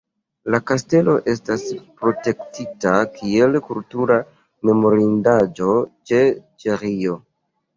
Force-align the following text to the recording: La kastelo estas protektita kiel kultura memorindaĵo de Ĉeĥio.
La 0.53 0.59
kastelo 0.69 1.13
estas 1.33 1.65
protektita 1.99 2.95
kiel 3.19 3.59
kultura 3.67 4.19
memorindaĵo 4.71 5.77
de 6.13 6.25
Ĉeĥio. 6.65 7.21